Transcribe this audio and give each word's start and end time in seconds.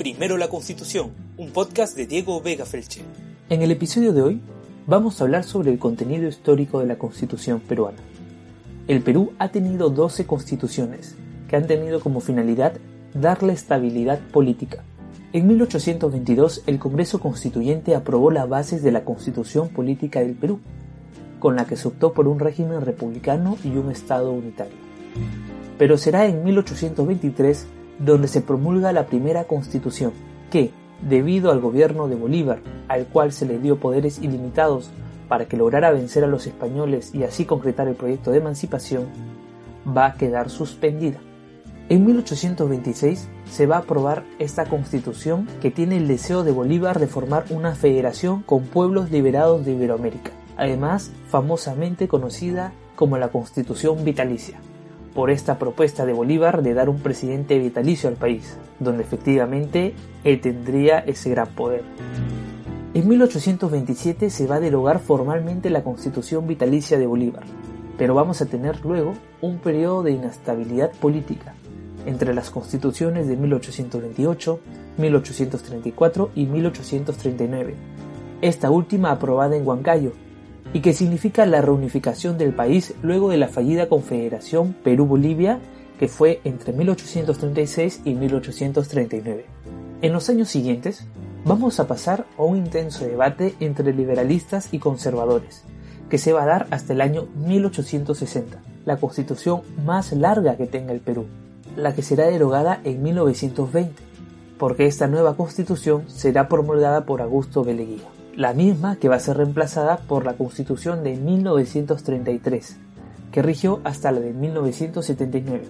Primero 0.00 0.38
la 0.38 0.48
Constitución, 0.48 1.10
un 1.36 1.50
podcast 1.50 1.94
de 1.94 2.06
Diego 2.06 2.40
Vega 2.40 2.64
Felche. 2.64 3.02
En 3.50 3.60
el 3.60 3.70
episodio 3.70 4.14
de 4.14 4.22
hoy 4.22 4.40
vamos 4.86 5.20
a 5.20 5.24
hablar 5.24 5.44
sobre 5.44 5.70
el 5.70 5.78
contenido 5.78 6.26
histórico 6.26 6.80
de 6.80 6.86
la 6.86 6.96
Constitución 6.96 7.60
peruana. 7.60 7.98
El 8.88 9.02
Perú 9.02 9.34
ha 9.38 9.50
tenido 9.50 9.90
12 9.90 10.24
constituciones 10.24 11.16
que 11.50 11.56
han 11.56 11.66
tenido 11.66 12.00
como 12.00 12.20
finalidad 12.20 12.72
darle 13.12 13.52
estabilidad 13.52 14.20
política. 14.32 14.82
En 15.34 15.46
1822 15.48 16.62
el 16.66 16.78
Congreso 16.78 17.20
Constituyente 17.20 17.94
aprobó 17.94 18.30
las 18.30 18.48
bases 18.48 18.82
de 18.82 18.92
la 18.92 19.04
Constitución 19.04 19.68
Política 19.68 20.20
del 20.20 20.32
Perú, 20.32 20.60
con 21.40 21.56
la 21.56 21.66
que 21.66 21.76
se 21.76 21.88
optó 21.88 22.14
por 22.14 22.26
un 22.26 22.38
régimen 22.38 22.80
republicano 22.80 23.58
y 23.62 23.76
un 23.76 23.90
Estado 23.90 24.32
unitario. 24.32 24.78
Pero 25.76 25.98
será 25.98 26.24
en 26.24 26.42
1823 26.42 27.66
donde 28.00 28.28
se 28.28 28.40
promulga 28.40 28.92
la 28.92 29.06
primera 29.06 29.44
Constitución, 29.44 30.12
que, 30.50 30.72
debido 31.08 31.52
al 31.52 31.60
gobierno 31.60 32.08
de 32.08 32.16
Bolívar, 32.16 32.60
al 32.88 33.06
cual 33.06 33.32
se 33.32 33.46
le 33.46 33.58
dio 33.58 33.78
poderes 33.78 34.18
ilimitados 34.18 34.90
para 35.28 35.46
que 35.46 35.56
lograra 35.56 35.92
vencer 35.92 36.24
a 36.24 36.26
los 36.26 36.46
españoles 36.46 37.14
y 37.14 37.22
así 37.22 37.44
concretar 37.44 37.86
el 37.86 37.94
proyecto 37.94 38.32
de 38.32 38.38
emancipación, 38.38 39.04
va 39.86 40.06
a 40.06 40.14
quedar 40.14 40.50
suspendida. 40.50 41.20
En 41.88 42.06
1826 42.06 43.28
se 43.50 43.66
va 43.66 43.76
a 43.76 43.80
aprobar 43.80 44.24
esta 44.38 44.64
constitución 44.66 45.48
que 45.60 45.70
tiene 45.70 45.96
el 45.96 46.08
deseo 46.08 46.44
de 46.44 46.52
Bolívar 46.52 47.00
de 47.00 47.08
formar 47.08 47.44
una 47.50 47.74
federación 47.74 48.42
con 48.42 48.62
pueblos 48.62 49.10
liberados 49.10 49.64
de 49.64 49.72
Iberoamérica, 49.72 50.30
además 50.56 51.10
famosamente 51.28 52.06
conocida 52.06 52.72
como 52.94 53.18
la 53.18 53.28
Constitución 53.28 54.04
Vitalicia, 54.04 54.60
por 55.14 55.30
esta 55.30 55.58
propuesta 55.58 56.06
de 56.06 56.12
Bolívar 56.12 56.62
de 56.62 56.74
dar 56.74 56.88
un 56.88 57.00
presidente 57.00 57.58
vitalicio 57.58 58.08
al 58.08 58.16
país, 58.16 58.56
donde 58.78 59.02
efectivamente 59.02 59.94
él 60.24 60.40
tendría 60.40 61.00
ese 61.00 61.30
gran 61.30 61.48
poder. 61.48 61.82
En 62.94 63.08
1827 63.08 64.30
se 64.30 64.46
va 64.46 64.56
a 64.56 64.60
derogar 64.60 64.98
formalmente 64.98 65.70
la 65.70 65.84
constitución 65.84 66.46
vitalicia 66.46 66.98
de 66.98 67.06
Bolívar, 67.06 67.44
pero 67.96 68.14
vamos 68.14 68.40
a 68.42 68.46
tener 68.46 68.84
luego 68.84 69.14
un 69.40 69.58
periodo 69.58 70.02
de 70.02 70.12
inestabilidad 70.12 70.90
política 70.92 71.54
entre 72.06 72.34
las 72.34 72.50
constituciones 72.50 73.28
de 73.28 73.36
1828, 73.36 74.60
1834 74.96 76.30
y 76.34 76.46
1839, 76.46 77.74
esta 78.42 78.70
última 78.70 79.10
aprobada 79.10 79.56
en 79.56 79.66
Huancayo, 79.66 80.12
y 80.72 80.80
que 80.80 80.92
significa 80.92 81.46
la 81.46 81.60
reunificación 81.60 82.38
del 82.38 82.54
país 82.54 82.94
luego 83.02 83.30
de 83.30 83.38
la 83.38 83.48
fallida 83.48 83.88
Confederación 83.88 84.74
Perú-Bolivia 84.84 85.60
que 86.00 86.08
fue 86.08 86.40
entre 86.44 86.72
1836 86.72 88.00
y 88.06 88.14
1839. 88.14 89.44
En 90.00 90.14
los 90.14 90.30
años 90.30 90.48
siguientes, 90.48 91.04
vamos 91.44 91.78
a 91.78 91.86
pasar 91.86 92.24
a 92.38 92.42
un 92.42 92.56
intenso 92.56 93.04
debate 93.04 93.54
entre 93.60 93.92
liberalistas 93.92 94.72
y 94.72 94.78
conservadores, 94.78 95.62
que 96.08 96.16
se 96.16 96.32
va 96.32 96.44
a 96.44 96.46
dar 96.46 96.66
hasta 96.70 96.94
el 96.94 97.02
año 97.02 97.28
1860, 97.46 98.62
la 98.86 98.96
constitución 98.96 99.60
más 99.84 100.12
larga 100.12 100.56
que 100.56 100.66
tenga 100.66 100.94
el 100.94 101.00
Perú, 101.00 101.26
la 101.76 101.94
que 101.94 102.00
será 102.00 102.28
derogada 102.28 102.80
en 102.84 103.02
1920, 103.02 104.02
porque 104.56 104.86
esta 104.86 105.06
nueva 105.06 105.36
constitución 105.36 106.08
será 106.08 106.48
promulgada 106.48 107.04
por 107.04 107.20
Augusto 107.20 107.62
Beleguía, 107.62 108.08
la 108.40 108.54
misma 108.54 108.96
que 108.96 109.10
va 109.10 109.16
a 109.16 109.20
ser 109.20 109.36
reemplazada 109.36 109.98
por 109.98 110.24
la 110.24 110.32
constitución 110.32 111.04
de 111.04 111.14
1933, 111.14 112.78
que 113.32 113.42
rigió 113.42 113.80
hasta 113.84 114.10
la 114.12 114.20
de 114.20 114.32
1979, 114.32 115.64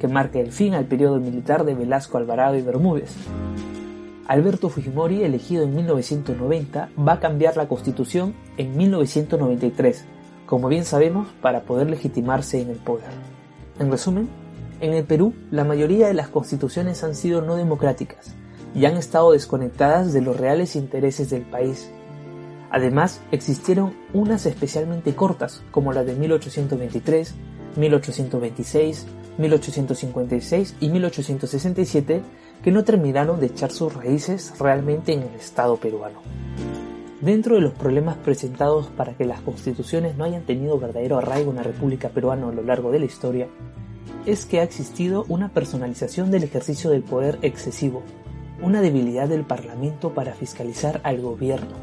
que 0.00 0.08
marca 0.08 0.38
el 0.38 0.50
fin 0.50 0.72
al 0.72 0.86
periodo 0.86 1.20
militar 1.20 1.66
de 1.66 1.74
Velasco 1.74 2.16
Alvarado 2.16 2.56
y 2.56 2.62
Bermúdez, 2.62 3.14
Alberto 4.28 4.70
Fujimori, 4.70 5.24
elegido 5.24 5.62
en 5.62 5.76
1990, 5.76 6.88
va 7.06 7.12
a 7.12 7.20
cambiar 7.20 7.58
la 7.58 7.68
constitución 7.68 8.34
en 8.56 8.78
1993, 8.78 10.06
como 10.46 10.68
bien 10.68 10.86
sabemos, 10.86 11.28
para 11.42 11.64
poder 11.64 11.90
legitimarse 11.90 12.62
en 12.62 12.70
el 12.70 12.78
poder. 12.78 13.10
En 13.78 13.90
resumen, 13.90 14.26
en 14.80 14.94
el 14.94 15.04
Perú 15.04 15.34
la 15.50 15.64
mayoría 15.64 16.08
de 16.08 16.14
las 16.14 16.28
constituciones 16.28 17.04
han 17.04 17.14
sido 17.14 17.42
no 17.42 17.56
democráticas 17.56 18.34
y 18.74 18.84
han 18.84 18.96
estado 18.96 19.32
desconectadas 19.32 20.12
de 20.12 20.20
los 20.20 20.36
reales 20.36 20.76
intereses 20.76 21.30
del 21.30 21.42
país. 21.42 21.90
Además, 22.70 23.20
existieron 23.32 23.94
unas 24.12 24.46
especialmente 24.46 25.14
cortas, 25.14 25.62
como 25.70 25.92
la 25.92 26.04
de 26.04 26.14
1823, 26.14 27.34
1826, 27.76 29.06
1856 29.38 30.76
y 30.80 30.88
1867, 30.88 32.22
que 32.62 32.70
no 32.70 32.84
terminaron 32.84 33.40
de 33.40 33.46
echar 33.46 33.72
sus 33.72 33.92
raíces 33.94 34.54
realmente 34.58 35.12
en 35.12 35.22
el 35.22 35.34
Estado 35.34 35.76
peruano. 35.78 36.20
Dentro 37.20 37.56
de 37.56 37.60
los 37.60 37.74
problemas 37.74 38.16
presentados 38.16 38.86
para 38.96 39.14
que 39.14 39.24
las 39.24 39.40
constituciones 39.42 40.16
no 40.16 40.24
hayan 40.24 40.44
tenido 40.44 40.78
verdadero 40.78 41.18
arraigo 41.18 41.50
en 41.50 41.56
la 41.56 41.62
República 41.62 42.08
Peruana 42.08 42.48
a 42.48 42.52
lo 42.52 42.62
largo 42.62 42.90
de 42.90 42.98
la 42.98 43.04
historia, 43.04 43.48
es 44.26 44.46
que 44.46 44.60
ha 44.60 44.62
existido 44.62 45.24
una 45.28 45.48
personalización 45.50 46.30
del 46.30 46.44
ejercicio 46.44 46.90
del 46.90 47.02
poder 47.02 47.38
excesivo, 47.42 48.02
una 48.62 48.82
debilidad 48.82 49.28
del 49.28 49.44
Parlamento 49.44 50.10
para 50.10 50.34
fiscalizar 50.34 51.00
al 51.02 51.20
gobierno, 51.20 51.76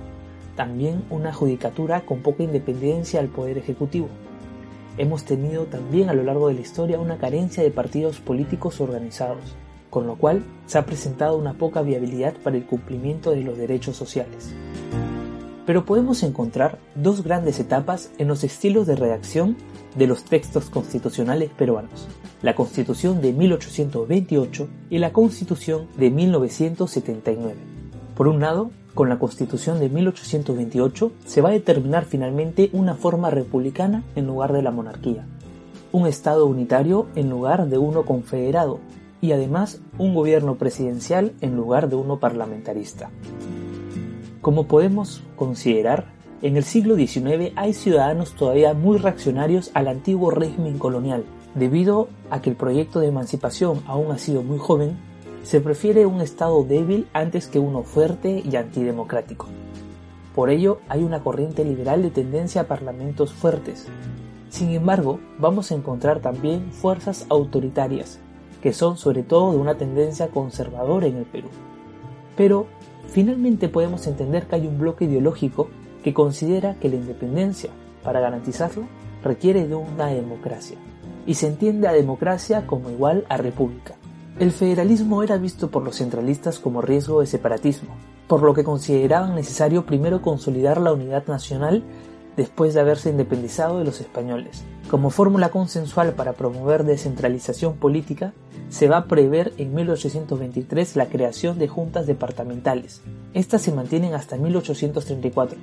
también 0.56 1.04
una 1.10 1.34
judicatura 1.34 2.02
con 2.02 2.22
poca 2.22 2.44
independencia 2.44 3.20
al 3.20 3.28
poder 3.28 3.58
ejecutivo. 3.58 4.10
Hemos 4.98 5.24
tenido 5.24 5.66
también 5.66 6.10
a 6.10 6.14
lo 6.14 6.24
largo 6.24 6.48
de 6.48 6.56
la 6.56 6.62
historia 6.62 7.00
una 7.00 7.18
carencia 7.18 7.64
de 7.64 7.72
partidos 7.72 8.20
políticos 8.20 8.82
organizados, 8.82 9.56
con 9.90 10.08
lo 10.08 10.16
cual 10.16 10.44
se 10.66 10.78
ha 10.78 10.86
presentado 10.86 11.38
una 11.38 11.54
poca 11.54 11.82
viabilidad 11.82 12.36
para 12.44 12.58
el 12.58 12.66
cumplimiento 12.66 13.32
de 13.32 13.42
los 13.42 13.58
derechos 13.58 13.96
sociales. 13.96 14.54
Pero 15.68 15.84
podemos 15.84 16.24
encontrar 16.24 16.80
dos 16.96 17.24
grandes 17.24 17.60
etapas 17.60 18.10
en 18.18 18.30
los 18.30 18.46
estilos 18.46 18.88
de 18.88 18.96
redacción 18.96 19.58
de 19.98 20.08
los 20.08 20.24
textos 20.24 20.70
constitucionales 20.70 21.50
peruanos, 21.50 22.08
la 22.42 22.56
Constitución 22.56 23.22
de 23.22 23.34
1828 23.34 24.70
y 24.90 25.00
la 25.00 25.12
Constitución 25.12 25.88
de 25.98 26.10
1979. 26.10 27.56
Por 28.16 28.30
un 28.30 28.40
lado, 28.40 28.72
con 28.94 29.10
la 29.10 29.20
Constitución 29.20 29.82
de 29.82 29.90
1828 29.90 31.12
se 31.26 31.42
va 31.42 31.50
a 31.50 31.52
determinar 31.52 32.06
finalmente 32.06 32.70
una 32.72 32.96
forma 32.96 33.30
republicana 33.30 34.06
en 34.16 34.26
lugar 34.26 34.54
de 34.54 34.62
la 34.62 34.72
monarquía, 34.72 35.28
un 35.92 36.08
Estado 36.08 36.46
unitario 36.46 37.08
en 37.16 37.30
lugar 37.30 37.68
de 37.68 37.78
uno 37.78 38.06
confederado 38.06 38.80
y 39.20 39.34
además 39.34 39.82
un 39.98 40.16
gobierno 40.16 40.56
presidencial 40.56 41.34
en 41.42 41.58
lugar 41.58 41.90
de 41.90 41.98
uno 41.98 42.22
parlamentarista. 42.22 43.10
Como 44.48 44.64
podemos 44.64 45.24
considerar, 45.36 46.06
en 46.42 46.56
el 46.56 46.64
siglo 46.64 46.96
XIX 46.96 47.52
hay 47.58 47.74
ciudadanos 47.74 48.32
todavía 48.32 48.74
muy 48.74 48.98
reaccionarios 48.98 49.72
al 49.74 49.90
antiguo 49.90 50.32
régimen 50.32 50.78
colonial, 50.78 51.26
debido 51.54 52.08
a 52.30 52.42
que 52.42 52.52
el 52.52 52.56
proyecto 52.56 53.02
de 53.02 53.08
emancipación 53.08 53.82
aún 53.88 54.10
ha 54.10 54.18
sido 54.18 54.44
muy 54.44 54.58
joven, 54.58 54.98
se 55.44 55.60
prefiere 55.60 56.06
un 56.06 56.22
Estado 56.22 56.64
débil 56.64 57.10
antes 57.12 57.48
que 57.48 57.60
uno 57.60 57.84
fuerte 57.84 58.42
y 58.50 58.56
antidemocrático. 58.56 59.48
Por 60.34 60.50
ello 60.50 60.80
hay 60.88 61.04
una 61.04 61.20
corriente 61.20 61.66
liberal 61.66 62.02
de 62.02 62.12
tendencia 62.12 62.62
a 62.62 62.68
parlamentos 62.68 63.34
fuertes. 63.34 63.86
Sin 64.48 64.72
embargo, 64.72 65.20
vamos 65.40 65.74
a 65.74 65.76
encontrar 65.76 66.22
también 66.22 66.72
fuerzas 66.72 67.26
autoritarias, 67.28 68.22
que 68.62 68.72
son 68.72 68.96
sobre 68.96 69.24
todo 69.24 69.52
de 69.52 69.58
una 69.58 69.76
tendencia 69.76 70.30
conservadora 70.30 71.06
en 71.06 71.18
el 71.18 71.26
Perú. 71.26 71.50
Pero 72.38 72.68
finalmente 73.08 73.70
podemos 73.70 74.08
entender 74.08 74.48
que 74.48 74.56
hay 74.56 74.68
un 74.68 74.78
bloque 74.78 75.06
ideológico 75.06 75.70
que 76.04 76.14
considera 76.14 76.76
que 76.76 76.90
la 76.90 76.96
independencia, 76.96 77.70
para 78.04 78.20
garantizarla, 78.20 78.88
requiere 79.24 79.68
de 79.68 79.76
una 79.76 80.08
democracia, 80.08 80.78
y 81.26 81.34
se 81.34 81.48
entiende 81.48 81.88
a 81.88 81.94
democracia 81.94 82.66
como 82.66 82.90
igual 82.90 83.26
a 83.30 83.38
república. 83.38 83.96
El 84.40 84.52
federalismo 84.52 85.24
era 85.24 85.38
visto 85.38 85.72
por 85.72 85.84
los 85.84 85.98
centralistas 85.98 86.60
como 86.60 86.82
riesgo 86.82 87.22
de 87.22 87.28
separatismo, 87.28 87.96
por 88.28 88.44
lo 88.44 88.54
que 88.54 88.64
consideraban 88.64 89.36
necesario 89.36 89.86
primero 89.86 90.22
consolidar 90.22 90.80
la 90.80 90.94
unidad 90.94 91.26
nacional 91.28 91.84
después 92.38 92.74
de 92.74 92.80
haberse 92.80 93.10
independizado 93.10 93.80
de 93.80 93.84
los 93.84 94.00
españoles. 94.00 94.64
Como 94.90 95.10
fórmula 95.10 95.50
consensual 95.50 96.14
para 96.14 96.34
promover 96.34 96.86
descentralización 96.86 97.76
política, 97.76 98.32
se 98.70 98.88
va 98.88 98.98
a 98.98 99.06
prever 99.06 99.54
en 99.58 99.74
1823 99.74 100.96
la 100.96 101.08
creación 101.08 101.58
de 101.58 101.68
juntas 101.68 102.06
departamentales. 102.06 103.02
Estas 103.34 103.64
se 103.64 103.74
mantienen 103.74 104.14
hasta 104.14 104.38
1834, 104.38 105.58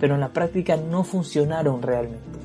pero 0.00 0.14
en 0.14 0.20
la 0.20 0.30
práctica 0.30 0.76
no 0.76 1.04
funcionaron 1.04 1.80
realmente. 1.80 2.38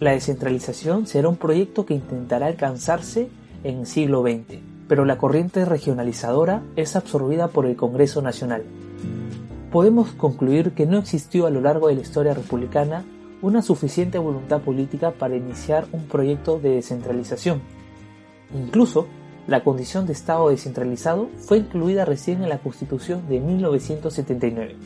La 0.00 0.12
descentralización 0.12 1.06
será 1.06 1.28
un 1.28 1.36
proyecto 1.36 1.84
que 1.86 1.94
intentará 1.94 2.46
alcanzarse 2.46 3.28
en 3.62 3.80
el 3.80 3.86
siglo 3.86 4.22
XX, 4.22 4.58
pero 4.88 5.04
la 5.04 5.18
corriente 5.18 5.64
regionalizadora 5.64 6.62
es 6.76 6.94
absorbida 6.94 7.48
por 7.48 7.66
el 7.66 7.76
Congreso 7.76 8.22
Nacional. 8.22 8.64
Podemos 9.72 10.12
concluir 10.12 10.72
que 10.72 10.86
no 10.86 10.98
existió 10.98 11.46
a 11.46 11.50
lo 11.50 11.60
largo 11.60 11.88
de 11.88 11.96
la 11.96 12.02
historia 12.02 12.34
republicana 12.34 13.04
una 13.44 13.60
suficiente 13.60 14.16
voluntad 14.18 14.62
política 14.62 15.10
para 15.10 15.36
iniciar 15.36 15.86
un 15.92 16.06
proyecto 16.06 16.58
de 16.58 16.76
descentralización. 16.76 17.60
Incluso, 18.54 19.06
la 19.46 19.62
condición 19.62 20.06
de 20.06 20.14
Estado 20.14 20.48
descentralizado 20.48 21.28
fue 21.36 21.58
incluida 21.58 22.06
recién 22.06 22.42
en 22.42 22.48
la 22.48 22.60
Constitución 22.60 23.28
de 23.28 23.40
1979 23.40 24.76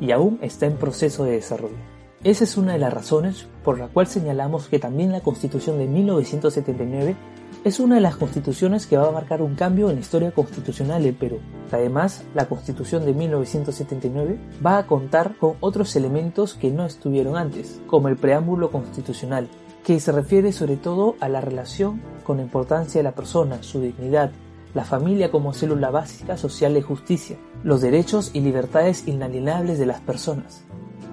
y 0.00 0.12
aún 0.12 0.38
está 0.42 0.66
en 0.66 0.76
proceso 0.76 1.24
de 1.24 1.32
desarrollo. 1.32 1.74
Esa 2.24 2.44
es 2.44 2.56
una 2.56 2.72
de 2.72 2.78
las 2.78 2.90
razones 2.90 3.46
por 3.62 3.78
la 3.78 3.88
cual 3.88 4.06
señalamos 4.06 4.68
que 4.68 4.78
también 4.78 5.12
la 5.12 5.20
Constitución 5.20 5.76
de 5.76 5.86
1979 5.86 7.16
es 7.64 7.80
una 7.80 7.96
de 7.96 8.00
las 8.00 8.16
constituciones 8.16 8.86
que 8.86 8.96
va 8.96 9.08
a 9.08 9.12
marcar 9.12 9.42
un 9.42 9.54
cambio 9.54 9.90
en 9.90 9.96
la 9.96 10.00
historia 10.00 10.32
constitucional 10.32 11.02
del 11.02 11.14
Perú. 11.14 11.40
Además, 11.70 12.24
la 12.34 12.46
constitución 12.46 13.04
de 13.04 13.12
1979 13.12 14.38
va 14.64 14.78
a 14.78 14.86
contar 14.86 15.36
con 15.36 15.56
otros 15.60 15.96
elementos 15.96 16.54
que 16.54 16.70
no 16.70 16.86
estuvieron 16.86 17.36
antes, 17.36 17.82
como 17.86 18.08
el 18.08 18.16
preámbulo 18.16 18.70
constitucional, 18.70 19.46
que 19.84 20.00
se 20.00 20.10
refiere 20.10 20.52
sobre 20.52 20.78
todo 20.78 21.16
a 21.20 21.28
la 21.28 21.42
relación 21.42 22.00
con 22.24 22.38
la 22.38 22.42
importancia 22.42 23.00
de 23.00 23.04
la 23.04 23.14
persona, 23.14 23.62
su 23.62 23.82
dignidad, 23.82 24.30
la 24.72 24.84
familia 24.84 25.30
como 25.30 25.52
célula 25.52 25.90
básica 25.90 26.38
social 26.38 26.72
de 26.72 26.80
justicia, 26.80 27.36
los 27.62 27.82
derechos 27.82 28.30
y 28.32 28.40
libertades 28.40 29.06
inalienables 29.06 29.78
de 29.78 29.86
las 29.86 30.00
personas. 30.00 30.64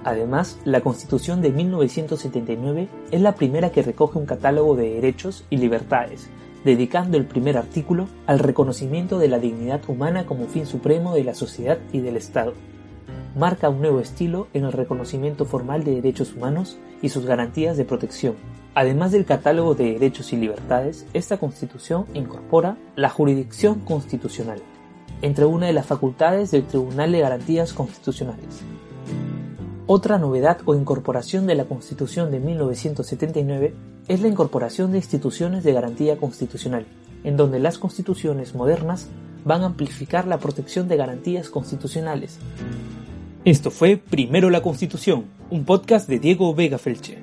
Además, 0.04 0.58
la 0.64 0.80
Constitución 0.80 1.42
de 1.42 1.50
1979 1.50 2.88
es 3.10 3.20
la 3.20 3.34
primera 3.34 3.70
que 3.70 3.82
recoge 3.82 4.18
un 4.18 4.26
catálogo 4.26 4.74
de 4.74 4.94
derechos 4.94 5.44
y 5.48 5.58
libertades, 5.58 6.28
dedicando 6.64 7.16
el 7.16 7.26
primer 7.26 7.56
artículo 7.56 8.08
al 8.26 8.40
reconocimiento 8.40 9.18
de 9.18 9.28
la 9.28 9.38
dignidad 9.38 9.80
humana 9.88 10.26
como 10.26 10.46
fin 10.46 10.66
supremo 10.66 11.14
de 11.14 11.24
la 11.24 11.34
sociedad 11.34 11.78
y 11.92 12.00
del 12.00 12.16
Estado. 12.16 12.54
Marca 13.36 13.68
un 13.68 13.80
nuevo 13.80 14.00
estilo 14.00 14.48
en 14.52 14.64
el 14.64 14.72
reconocimiento 14.72 15.44
formal 15.44 15.84
de 15.84 15.94
derechos 15.94 16.34
humanos 16.34 16.78
y 17.00 17.08
sus 17.08 17.24
garantías 17.24 17.76
de 17.76 17.84
protección. 17.84 18.34
Además 18.74 19.12
del 19.12 19.24
catálogo 19.24 19.74
de 19.74 19.92
derechos 19.92 20.32
y 20.32 20.36
libertades, 20.36 21.06
esta 21.12 21.38
Constitución 21.38 22.06
incorpora 22.14 22.76
la 22.96 23.08
jurisdicción 23.08 23.80
constitucional, 23.80 24.60
entre 25.22 25.44
una 25.44 25.66
de 25.66 25.72
las 25.72 25.86
facultades 25.86 26.50
del 26.50 26.64
Tribunal 26.64 27.12
de 27.12 27.20
Garantías 27.20 27.72
Constitucionales. 27.72 28.62
Otra 29.94 30.16
novedad 30.16 30.56
o 30.64 30.74
incorporación 30.74 31.46
de 31.46 31.54
la 31.54 31.66
Constitución 31.66 32.30
de 32.30 32.40
1979 32.40 33.74
es 34.08 34.22
la 34.22 34.28
incorporación 34.28 34.90
de 34.90 34.96
instituciones 34.96 35.64
de 35.64 35.74
garantía 35.74 36.16
constitucional, 36.16 36.86
en 37.24 37.36
donde 37.36 37.58
las 37.58 37.76
constituciones 37.76 38.54
modernas 38.54 39.08
van 39.44 39.60
a 39.60 39.66
amplificar 39.66 40.26
la 40.26 40.38
protección 40.38 40.88
de 40.88 40.96
garantías 40.96 41.50
constitucionales. 41.50 42.38
Esto 43.44 43.70
fue 43.70 43.98
Primero 43.98 44.48
la 44.48 44.62
Constitución, 44.62 45.26
un 45.50 45.66
podcast 45.66 46.08
de 46.08 46.18
Diego 46.18 46.54
Vega 46.54 46.78
Felche. 46.78 47.21